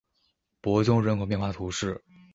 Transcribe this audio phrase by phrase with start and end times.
[0.61, 2.03] 伯宗人口变化图示